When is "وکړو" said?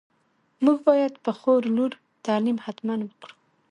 3.07-3.33